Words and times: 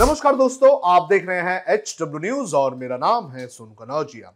नमस्कार 0.00 0.36
दोस्तों, 0.36 0.68
आप 0.84 1.08
देख 1.08 1.26
रहे 1.28 1.40
हैं 1.40 1.64
एच 1.68 1.96
डब्ल्यू 2.00 2.20
न्यूज़ 2.20 2.54
और 2.56 2.74
मेरा 2.74 2.96
नाम 2.96 3.28
है 3.30 3.46
सोनू 3.46 3.72
कनौजिया 3.74 4.32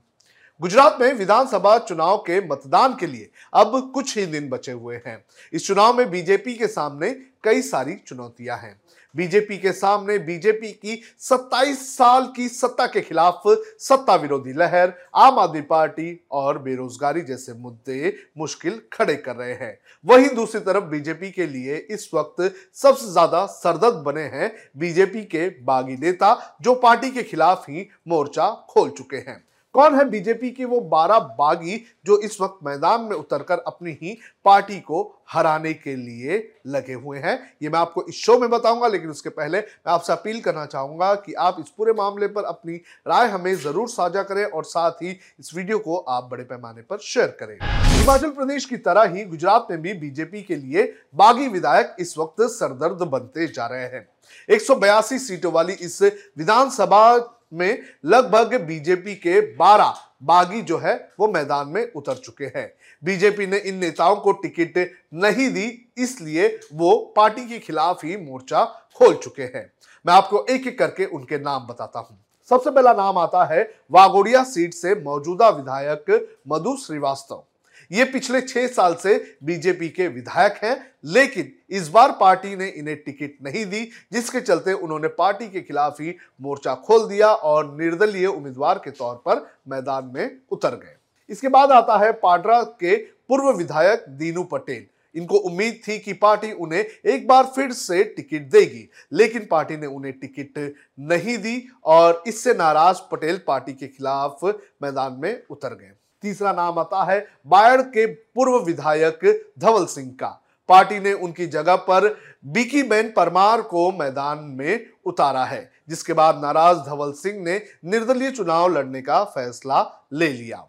गुजरात 0.60 0.98
में 1.00 1.12
विधानसभा 1.12 1.76
चुनाव 1.78 2.16
के 2.16 2.40
मतदान 2.48 2.96
के 2.96 3.06
लिए 3.06 3.30
अब 3.54 3.90
कुछ 3.94 4.16
ही 4.18 4.26
दिन 4.26 4.48
बचे 4.48 4.72
हुए 4.72 5.00
हैं। 5.06 5.16
इस 5.52 5.66
चुनाव 5.66 5.96
में 5.96 6.10
बीजेपी 6.10 6.54
के 6.54 6.66
सामने 6.66 7.10
कई 7.44 7.62
सारी 7.62 7.94
चुनौतियाँ 8.06 8.58
हैं। 8.58 8.76
बीजेपी 9.14 9.56
के 9.58 9.72
सामने, 9.72 10.18
बीजेपी 10.18 10.70
की 10.72 11.00
27 11.20 11.86
साल 11.88 12.26
की 12.36 12.48
सत्ता 12.48 12.86
के 12.86 13.00
खिलाफ 13.00 13.42
सत्ता 13.80 14.14
विरोधी 14.14 14.52
लहर, 14.52 14.92
आम 15.14 15.38
आदमी 15.38 15.60
पार्टी 15.62 16.26
और 16.30 16.58
बेरोजगारी 16.58 17.22
जैसे 17.22 17.52
मुद्दे 17.54 18.14
मुश्किल 18.38 18.80
खड़े 18.92 19.16
कर 19.16 19.36
रहे 19.36 19.54
हैं। 19.54 19.78
वहीं 20.04 20.28
दूसरी 20.34 20.60
तरफ़ 20.62 20.84
बीजेपी 20.84 21.30
के 21.30 21.46
लिए 21.46 21.76
इस 21.90 22.10
वक्त 22.14 22.42
सबसे 22.74 23.10
ज़्यादा 23.12 23.44
सरदर्द 23.46 24.02
बने 24.04 24.22
हैं 24.28 24.52
बीजेपी 24.78 25.22
के 25.24 25.48
बागी 25.64 25.96
नेता, 25.96 26.58
जो 26.62 26.74
पार्टी 26.74 27.10
के 27.10 27.22
खिलाफ 27.22 27.64
ही 27.68 27.88
मोर्चा 28.08 28.50
खोल 28.70 28.90
चुके 28.90 29.16
हैं। 29.16 29.42
कौन 29.74 29.94
है 29.94 30.04
बीजेपी 30.04 30.50
के 30.50 30.64
वो 30.64 30.80
बारह 30.80 31.18
बागी 31.38 31.76
जो 32.06 32.18
इस 32.18 32.40
वक्त 32.40 32.58
मैदान 32.64 33.00
में 33.00 33.16
उतरकर 33.16 33.58
अपनी 33.58 33.90
ही 34.02 34.16
पार्टी 34.44 34.78
को 34.80 35.00
हराने 35.30 35.72
के 35.74 35.94
लिए 35.96 36.36
लगे 36.66 36.92
हुए 36.94 37.18
हैं? 37.18 37.38
ये 37.62 37.68
मैं 37.68 37.78
आपको 37.78 38.04
इस 38.08 38.14
शो 38.16 38.38
में 38.38 38.48
बताऊँगा, 38.50 38.88
लेकिन 38.88 39.10
उसके 39.10 39.28
पहले 39.30 39.58
मैं 39.58 39.92
आपसे 39.92 40.12
अपील 40.12 40.40
करना 40.40 40.66
चाहूँगा 40.66 41.14
कि 41.16 41.32
आप 41.34 41.56
इस 41.60 41.68
पूरे 41.68 41.92
मामले 41.92 42.26
पर 42.28 42.44
अपनी 42.44 42.74
राय 43.06 43.28
हमें 43.28 43.54
ज़रूर 43.56 43.88
साझा 43.88 44.22
करें 44.22 44.44
और 44.44 44.64
साथ 44.64 45.02
ही 45.02 45.18
इस 45.40 45.54
वीडियो 45.54 45.78
को 45.78 45.96
आप 45.98 46.28
बड़े 46.30 46.44
पैमाने 46.44 46.82
पर 46.82 46.98
शेयर 47.02 47.36
करें। 47.40 47.58
हिमाचल 47.62 48.30
प्रदेश 48.30 48.64
की 48.64 48.76
तरह 48.78 49.14
ही 49.14 49.24
गुजरात 49.24 49.66
में 49.70 49.80
भी 49.82 49.92
बीजेपी 49.94 50.42
के 50.42 50.56
लिए 50.56 50.92
बागी 51.14 51.48
विधायक 51.48 51.96
इस 52.00 52.16
वक्त 52.18 52.42
सरदर्द 52.50 53.08
बनते 53.08 53.46
जा 53.48 53.66
रहे 53.66 53.84
हैं। 53.84 54.08
एक 54.48 54.62
सौ 54.62 54.74
बयासी 54.76 55.18
सीटों 55.18 55.52
वाली 55.52 55.72
इस 55.72 56.02
विधानसभा 56.38 57.16
में 57.54 57.82
लगभग 58.04 58.54
बीजेपी 58.60 59.14
के 59.16 59.40
12 59.56 59.94
बागी 60.22 60.60
जो 60.62 60.78
है, 60.78 60.94
वो 61.20 61.28
मैदान 61.28 61.68
में 61.68 61.92
उतर 61.92 62.14
चुके 62.14 62.44
हैं। 62.44 62.72
बीजेपी 63.02 63.46
ने 63.46 63.56
इन 63.58 63.76
नेताओं 63.76 64.16
को 64.16 64.32
टिकट 64.32 64.78
नहीं 65.14 65.48
दी, 65.50 65.92
इसलिए 65.98 66.48
वो 66.72 66.96
पार्टी 67.16 67.46
के 67.48 67.58
खिलाफ 67.58 68.04
ही 68.04 68.16
मोर्चा 68.16 68.64
खोल 68.96 69.14
चुके 69.14 69.42
हैं। 69.44 69.70
मैं 70.06 70.14
आपको 70.14 70.44
एक 70.50 70.66
एक 70.66 70.78
करके 70.78 71.04
उनके 71.06 71.38
नाम 71.38 71.66
बताता 71.66 71.98
हूँ। 72.00 72.18
सबसे 72.50 72.70
पहला 72.70 72.92
नाम 72.92 73.18
आता 73.18 73.44
है 73.44 73.62
वागोड़िया 73.90 74.42
सीट 74.44 74.74
से 74.74 74.94
मौजूदा 74.94 75.48
विधायक 75.48 76.38
मधु 76.48 76.76
श्रीवास्तव। 76.76 77.42
ये 77.90 78.04
पिछले 78.04 78.40
छह 78.40 78.66
साल 78.68 78.94
से 78.94 79.16
बीजेपी 79.44 79.88
के 79.88 80.08
विधायक 80.08 80.58
हैं, 80.62 80.76
लेकिन 81.04 81.52
इस 81.70 81.88
बार 81.88 82.16
पार्टी 82.20 82.54
ने 82.56 82.68
इन्हें 82.68 82.96
टिकट 82.96 83.36
नहीं 83.44 83.64
दी, 83.66 83.82
जिसके 84.12 84.40
चलते 84.40 84.72
उन्होंने 84.72 85.08
पार्टी 85.10 85.48
के 85.48 85.60
खिलाफ 85.60 86.00
ही 86.00 86.14
मोर्चा 86.40 86.74
खोल 86.76 87.08
दिया 87.08 87.28
और 87.28 87.74
निर्दलीय 87.76 88.26
उम्मीदवार 88.26 88.78
के 88.78 88.90
तौर 88.92 89.14
पर 89.26 89.46
मैदान 89.68 90.10
में 90.14 90.38
उतर 90.50 90.74
गए। 90.76 90.96
इसके 91.30 91.48
बाद 91.48 91.70
आता 91.72 91.96
है 91.98 92.12
पाटरा 92.14 92.62
के 92.62 92.96
पूर्व 92.96 93.50
विधायक 93.52 94.04
दीनू 94.10 94.42
पटेल। 94.44 94.86
इनको 95.14 95.36
उम्मीद 95.38 95.80
थी 95.88 95.98
कि 95.98 96.12
पार्टी 96.12 96.50
उन्हें 96.52 96.84
एक 97.06 97.26
बार 97.28 97.44
फिर 97.46 97.72
से 97.72 98.02
टिकट 98.06 98.50
देगी, 98.50 98.88
लेकिन 99.12 99.46
पार्टी 99.50 99.76
ने 99.76 99.86
उन्हें 99.86 100.12
टिकट 100.12 100.74
नहीं 101.00 101.36
दी 101.38 101.66
और 101.84 102.22
इससे 102.26 102.54
नाराज़ 102.54 103.00
पटेल 103.10 103.40
पार्टी 103.46 103.72
के 103.72 103.86
खिलाफ 103.86 104.44
मैदान 104.82 105.18
में 105.22 105.42
उतर 105.50 105.74
गए। 105.74 105.92
तीसरा 106.24 106.52
नाम 106.52 106.78
आता 106.78 107.02
है 107.04 107.26
बायड़ 107.46 107.80
के 107.82 108.06
पूर्व 108.06 108.58
विधायक 108.64 109.20
धवल 109.58 109.86
सिंह 109.86 110.10
का। 110.20 110.28
पार्टी 110.68 110.98
ने 110.98 111.12
उनकी 111.12 111.46
जगह 111.46 111.76
पर 111.88 112.08
बीकी 112.46 112.82
बेन 112.82 113.12
परमार 113.16 113.62
को 113.62 113.90
मैदान 113.92 114.38
में 114.50 114.86
उतारा 115.06 115.44
है, 115.44 115.70
जिसके 115.88 116.12
बाद 116.12 116.40
नाराज़ 116.42 116.78
धवल 116.78 117.12
सिंह 117.12 117.42
ने 117.44 117.60
निर्दलीय 117.84 118.30
चुनाव 118.30 118.68
लड़ने 118.68 119.02
का 119.02 119.22
फैसला 119.24 119.82
ले 120.12 120.28
लिया। 120.28 120.66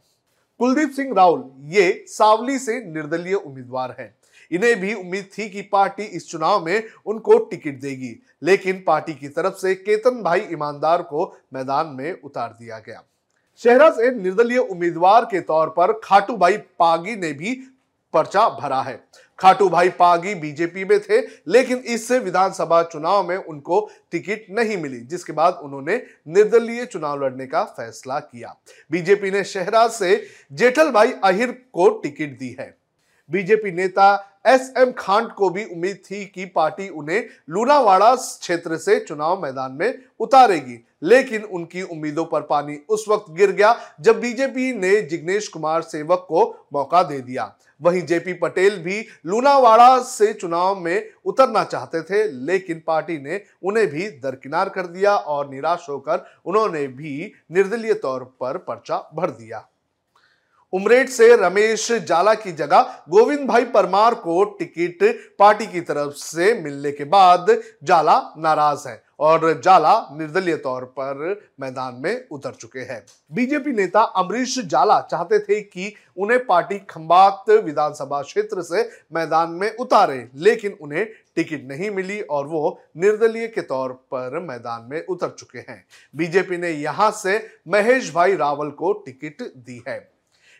कुलदीप 0.59 0.91
सिंह 0.91 1.13
राहुल 1.15 1.43
ये 1.69 2.05
सावली 2.07 2.59
से 2.59 2.79
निर्दलीय 2.85 3.33
उम्मीदवार 3.33 3.95
हैं। 3.99 4.13
इन्हें 4.51 4.79
भी 4.79 4.93
उम्मीद 4.93 5.29
थी 5.37 5.49
कि 5.49 5.61
पार्टी 5.61 6.03
इस 6.03 6.29
चुनाव 6.29 6.65
में 6.65 6.83
उनको 7.05 7.37
टिकट 7.39 7.79
देगी, 7.81 8.15
लेकिन 8.43 8.83
पार्टी 8.87 9.13
की 9.13 9.29
तरफ़ 9.29 9.55
से 9.55 9.75
केतन 9.75 10.21
भाई 10.23 10.47
ईमानदार 10.51 11.01
को 11.01 11.33
मैदान 11.53 11.87
में 11.87 12.21
उतार 12.21 12.55
दिया 12.59 12.79
गया। 12.79 13.03
शहरा 13.63 13.89
से 13.89 14.11
निर्दलीय 14.11 14.57
उम्मीदवार 14.57 15.25
के 15.25 15.39
तौर 15.39 15.69
पर 15.69 15.99
खाटू 16.03 16.35
भाई 16.37 16.57
पागी 16.57 17.15
ने 17.15 17.31
भी 17.33 17.53
पर्चा 18.13 18.47
भरा 18.49 18.81
है। 18.81 19.03
खाटू 19.39 19.67
भाई 19.69 19.89
पागी 19.89 20.33
बीजेपी 20.35 20.83
में 20.85 20.99
थे, 20.99 21.19
लेकिन 21.47 21.77
इस 21.77 22.11
विधानसभा 22.11 22.81
चुनाव 22.83 23.27
में 23.27 23.35
उनको 23.37 23.79
टिकट 24.11 24.45
नहीं 24.49 24.77
मिली, 24.77 24.99
जिसके 24.99 25.33
बाद 25.33 25.59
उन्होंने 25.63 26.01
निर्दलीय 26.27 26.85
चुनाव 26.85 27.23
लड़ने 27.23 27.47
का 27.47 27.63
फैसला 27.63 28.19
किया। 28.19 28.55
बीजेपी 28.91 29.31
ने 29.31 29.43
शहरा 29.43 29.87
से 29.87 30.27
जेठल 30.53 30.91
भाई 30.91 31.13
अहिर 31.23 31.51
को 31.73 31.89
टिकट 31.99 32.37
दी 32.39 32.55
है। 32.59 32.75
बीजेपी 33.29 33.71
नेता 33.71 34.15
एस 34.47 34.71
एम 34.77 34.91
खांड 34.91 35.27
को 35.27 35.49
भी 35.49 35.63
उम्मीद 35.65 36.01
थी 36.11 36.25
कि 36.25 36.45
पार्टी 36.45 36.89
उन्हें 36.89 37.23
लूनावाड़ा 37.49 38.15
क्षेत्र 38.15 38.77
से 38.77 38.99
चुनाव 38.99 39.41
मैदान 39.43 39.71
में 39.71 39.93
उतारेगी। 40.19 40.79
लेकिन 41.03 41.43
उनकी 41.43 41.81
उम्मीदों 41.81 42.25
पर 42.25 42.41
पानी 42.41 42.77
उस 42.89 43.05
वक्त 43.09 43.31
गिर 43.31 43.51
गया 43.51 43.75
जब 44.01 44.19
बीजेपी 44.19 44.71
ने 44.73 45.01
जिग्नेश 45.01 45.47
कुमार 45.47 45.81
सेवक 45.81 46.25
को 46.29 46.43
मौका 46.73 47.01
दे 47.03 47.19
दिया। 47.19 47.53
वहीं 47.81 48.01
जेपी 48.01 48.33
पटेल 48.33 48.77
भी 48.77 48.99
लूनावाड़ा 49.25 49.99
से 49.99 50.31
चुनाव 50.33 50.79
में 50.79 51.09
उतरना 51.25 51.63
चाहते 51.63 52.01
थे, 52.01 52.23
लेकिन 52.31 52.81
पार्टी 52.87 53.17
ने 53.17 53.41
उन्हें 53.63 53.87
भी 53.87 54.07
दरकिनार 54.19 54.69
कर 54.69 54.87
दिया 54.87 55.15
और 55.15 55.49
निराश 55.49 55.85
होकर 55.89 56.25
उन्होंने 56.45 56.87
भी 56.87 57.31
निर्दलीय 57.51 57.93
तौर 57.93 58.23
पर 58.39 58.57
पर्चा 58.57 58.97
भर 59.15 59.29
दिया। 59.29 59.67
उमरेड 60.75 61.09
से 61.09 61.35
रमेश 61.35 61.91
जाला 62.07 62.33
की 62.33 62.51
जगह 62.51 62.93
गोविंद 63.09 63.47
भाई 63.47 63.65
परमार 63.65 64.13
को 64.13 64.43
टिकट 64.59 65.03
पार्टी 65.39 65.65
की 65.65 65.81
तरफ़ 65.81 66.13
से 66.13 66.53
मिलने 66.61 66.91
के 66.91 67.03
बाद 67.03 67.47
जाला 67.83 68.17
नाराज़ 68.37 68.87
है 68.87 69.03
और 69.19 69.61
जाला 69.63 69.93
निर्दलीय 70.11 70.55
तौर 70.55 70.83
पर 70.99 71.39
मैदान 71.61 72.01
में 72.03 72.27
उतर 72.31 72.51
चुके 72.51 72.79
हैं। 72.79 73.01
बीजेपी 73.31 73.71
नेता 73.71 74.01
अमरीश 74.15 74.57
जाला 74.65 74.99
चाहते 75.01 75.39
थे 75.39 75.59
कि 75.61 75.93
उन्हें 76.17 76.45
पार्टी 76.45 76.79
खंबात 76.79 77.49
विधानसभा 77.49 78.21
क्षेत्र 78.21 78.61
से 78.61 78.83
मैदान 79.13 79.51
में 79.51 79.75
उतारे, 79.75 80.27
लेकिन 80.35 80.75
उन्हें 80.81 81.05
टिकट 81.35 81.63
नहीं 81.67 81.89
मिली 81.91 82.19
और 82.21 82.47
वो 82.47 82.79
निर्दलीय 82.97 83.47
के 83.47 83.61
तौर 83.61 83.93
पर 84.13 84.39
मैदान 84.49 84.87
में 84.89 85.05
उतर 85.05 85.35
चुके 85.39 85.59
हैं। 85.59 85.85
बीजेपी 86.15 86.57
ने 86.57 86.71
यहाँ 86.71 87.09
से 87.13 87.37
महेश 87.67 88.13
भाई 88.13 88.35
रावल 88.35 88.69
को 88.71 88.91
टिकट 89.05 89.41
दी 89.41 89.81
है। 89.87 90.14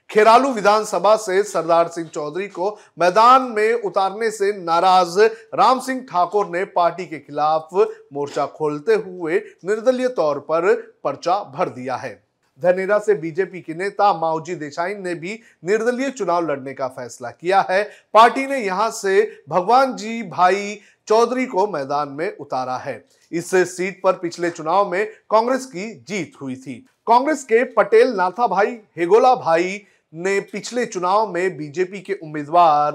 खेरालू 0.10 0.50
विधानसभा 0.50 1.16
से 1.16 1.42
सरदार 1.44 1.88
सिंह 1.88 2.08
चौधरी 2.08 2.48
को 2.48 2.70
मैदान 3.00 3.42
में 3.52 3.74
उतारने 3.74 4.30
से 4.32 4.52
नाराज़। 4.58 5.20
राम 5.56 5.80
सिंह 5.80 6.00
ठाकुर 6.02 6.46
ने 6.48 6.64
पार्टी 6.66 7.06
के 7.06 7.18
खिलाफ 7.20 7.70
मोर्चा 8.14 8.46
खोलते 8.46 8.94
हुए 8.96 9.42
निर्दलीय 9.66 10.08
तौर 10.08 10.40
पर 10.42 10.72
पर्चा 11.04 11.38
भर 11.56 11.70
दिया 11.70 11.96
है। 11.96 12.14
धनेरा 12.62 13.00
से 13.00 13.14
बीजेपी 13.14 13.62
के 13.62 13.74
नेता 13.74 14.12
माओजी 14.14 14.56
देसाई 14.56 14.94
ने 14.96 15.16
भी 15.16 15.40
निर्दलीय 15.66 16.10
चुनाव 16.10 16.48
लड़ने 16.48 16.74
का 16.74 16.88
फैसला 16.88 17.30
किया 17.32 17.66
है। 17.70 17.84
पार्टी 18.14 18.46
ने 18.48 18.60
यहाँ 18.60 18.90
से 18.92 19.24
भगवान 19.50 19.96
जी 19.96 20.22
भाई 20.24 20.80
चौधरी 21.08 21.46
को 21.46 21.68
मैदान 21.68 22.10
में 22.10 22.38
उतारा 22.38 22.78
है। 22.78 23.04
इस 23.32 23.52
सीट 23.52 24.02
पर 24.04 24.14
पिछले 24.14 24.50
चुनाव 24.50 24.90
में 24.92 25.06
कांग्रेस 25.30 25.66
की 25.66 25.94
जीत 26.08 26.42
हुई 26.42 26.56
थी। 26.56 26.86
कांग्रेस 27.08 27.44
के 27.44 27.64
पटेल 27.74 28.14
नाथा 28.14 28.48
भाई 28.48 28.72
हेगोला 28.98 29.34
भाई 29.36 29.82
ने 30.16 30.40
पिछले 30.52 30.86
चुनाव 30.86 31.32
में 31.34 31.58
बीजेपी 31.58 32.00
के 32.02 32.14
उम्मीदवार 32.14 32.94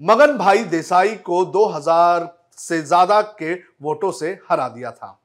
मगन 0.00 0.36
भाई 0.38 0.64
देसाई 0.66 1.14
को 1.24 1.44
2000 1.46 2.28
से 2.58 2.80
ज़्यादा 2.82 3.20
के 3.38 3.54
वोटों 3.54 4.10
से 4.12 4.30
हरा 4.50 4.68
दिया 4.68 4.90
था। 4.90 5.18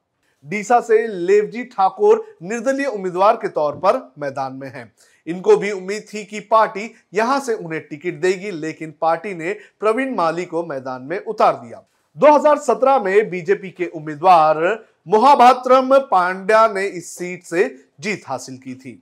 डीसा 0.45 0.79
से 0.79 1.05
लेवजी 1.07 1.63
ठाकुर 1.65 2.23
निर्दलीय 2.43 2.85
उम्मीदवार 2.85 3.35
के 3.35 3.47
तौर 3.47 3.75
पर 3.75 3.97
मैदान 4.19 4.53
में 4.53 4.67
हैं। 4.67 4.91
इनको 5.27 5.55
भी 5.57 5.71
उम्मीद 5.71 6.05
थी 6.13 6.23
कि 6.25 6.39
पार्टी 6.41 6.93
यहाँ 7.13 7.39
से 7.39 7.53
उन्हें 7.53 7.81
टिकट 7.81 8.19
देगी, 8.21 8.51
लेकिन 8.51 8.93
पार्टी 9.01 9.33
ने 9.33 9.53
प्रवीण 9.79 10.15
माली 10.15 10.45
को 10.45 10.63
मैदान 10.65 11.01
में 11.01 11.19
उतार 11.19 11.55
दिया। 11.55 11.83
2017 12.17 12.99
में 12.99 13.29
बीजेपी 13.29 13.69
के 13.69 13.85
उम्मीदवार 13.87 14.63
मोहाभात्रम 15.07 15.97
पांड्या 16.01 16.67
ने 16.67 16.85
इस 16.87 17.11
सीट 17.17 17.43
से 17.43 17.67
जीत 17.99 18.23
हासिल 18.27 18.57
की 18.57 18.75
थी। 18.75 19.01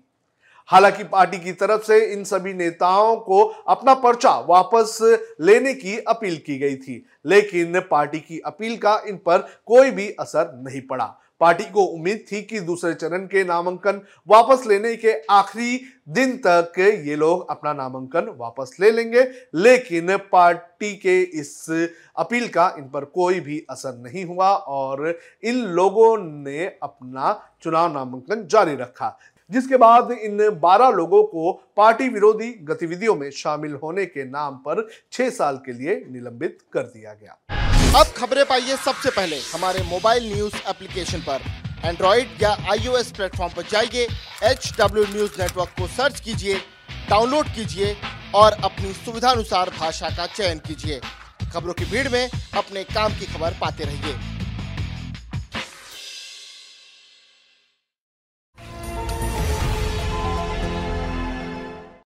हालाँकि 0.70 1.04
पार्टी 1.04 1.38
की 1.38 1.52
तरफ़ 1.54 1.84
से 1.84 2.00
इन 2.14 2.24
सभी 2.24 2.54
नेताओं 2.54 3.16
को 3.18 3.44
अपना 3.68 3.94
पर्चा 3.96 4.38
वापस 4.48 4.98
लेने 5.42 5.74
की 5.74 5.98
अपील 6.00 6.38
की 6.38 6.58
गई 6.60 6.76
थी, 6.76 7.06
लेकिन 7.26 7.80
पार्टी 7.82 8.20
की 8.20 8.40
अपील 8.46 8.78
का 8.78 9.02
इन 9.08 9.18
पर 9.18 9.48
कोई 9.66 9.92
भी 9.92 10.10
असर 10.20 10.52
नहीं 10.64 10.82
पड़ा। 10.82 11.06
पार्टी 11.42 11.64
को 11.64 11.84
उम्मीद 11.86 12.24
थी 12.32 12.42
कि 12.42 12.60
दूसरे 12.60 12.94
चरण 12.94 13.26
के 13.26 13.44
नामांकन 13.44 14.02
वापस 14.28 14.66
लेने 14.68 14.96
के 14.96 15.14
आखिरी 15.32 15.80
दिन 16.10 16.36
तक 16.38 16.80
ये 16.80 17.16
लोग 17.16 17.50
अपना 17.52 17.74
नामांकन 17.74 18.34
वापस 18.38 18.76
ले 18.80 18.92
लेंगे, 18.92 19.24
लेकिन 19.56 20.16
पार्टी 20.32 20.94
के 20.96 21.22
इस 21.22 21.66
अपील 22.18 22.48
का 22.48 22.74
इन 22.78 22.90
पर 22.90 23.06
कोई 23.06 23.40
भी 23.40 23.66
असर 23.70 23.98
नहीं 24.00 24.26
हुआ 24.26 24.50
और 24.50 25.08
इन 25.44 25.64
लोगों 25.68 26.18
ने 26.18 26.66
अपना 26.84 27.40
चुनाव 27.64 27.94
नामांकन 27.94 28.48
जारी 28.48 28.76
रखा। 28.76 29.18
जिसके 29.52 29.78
बाद 29.78 30.12
इन 30.12 30.38
12 30.62 30.90
लोगों 30.90 31.24
को 31.24 31.52
पार्टी 31.78 32.08
विरोधी 32.10 32.52
गतिविधियों 32.64 33.16
में 33.16 33.30
शामिल 33.32 33.74
होने 33.84 34.06
के 34.06 34.24
नाम 34.26 34.56
पर 34.58 34.88
छह 35.12 35.30
साल 35.30 35.58
के 35.66 35.74
लिए 35.74 35.96
निलंबित 36.12 36.58
कर 36.74 36.84
दिया 36.84 37.14
गया। 37.14 37.38
अब 38.00 38.14
खबरें 38.18 38.44
पाइए 38.46 38.76
सबसे 38.76 39.10
पहले 39.10 39.40
हमारे 39.54 39.84
मोबाइल 39.84 40.34
न्यूज़ 40.34 40.56
एप्लीकेशन 40.70 41.20
पर। 41.20 41.42
एंड्रॉइड 41.86 42.42
या 42.42 42.52
आईओएस 42.72 43.12
प्लेटफॉर्म 43.12 43.54
पर 43.54 43.64
जाइए 43.72 44.08
एच 44.44 44.72
डब्ल्यू 44.80 45.04
न्यूज़ 45.06 45.42
नेटवर्क 45.42 45.70
को 45.80 45.88
सर्च 45.88 46.20
कीजिए, 46.20 46.56
डाउनलोड 47.10 47.48
कीजिए 47.48 47.96
और 48.36 48.52
अपनी 48.64 48.94
सुविधानुसार 48.96 49.70
भाषा 49.80 50.10
का 50.10 50.26
चयन 50.28 50.60
कीजिए। 50.68 51.00
खबरों 51.54 51.74
की 51.74 51.86
भीड़ 51.86 52.08
में 52.10 52.30
अपने 52.30 52.84
काम 52.86 53.14
की 53.20 53.26
खबर 53.26 53.58
पाते 53.62 53.84
रहिए। 53.84 54.35